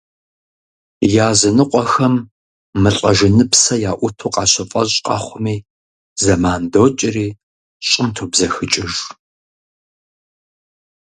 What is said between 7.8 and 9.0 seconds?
щӀым тобзэхыкӀыж.